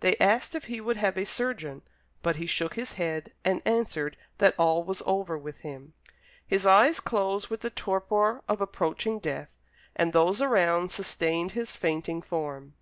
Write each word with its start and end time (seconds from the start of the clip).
They 0.00 0.16
asked 0.18 0.54
if 0.54 0.64
he 0.64 0.78
would 0.78 0.98
have 0.98 1.16
a 1.16 1.24
surgeon, 1.24 1.80
but 2.22 2.36
he 2.36 2.44
shook 2.44 2.74
his 2.74 2.92
head 3.00 3.32
and 3.46 3.62
answered 3.64 4.18
that 4.36 4.54
all 4.58 4.84
was 4.84 5.02
over 5.06 5.38
with 5.38 5.60
him. 5.60 5.94
His 6.46 6.66
eyes 6.66 7.00
closed 7.00 7.48
with 7.48 7.62
the 7.62 7.70
torpor 7.70 8.42
of 8.46 8.60
approaching 8.60 9.20
death, 9.20 9.56
and 9.96 10.12
those 10.12 10.42
around 10.42 10.90
sustained 10.90 11.52
his 11.52 11.76
fainting 11.76 12.20
form. 12.20 12.74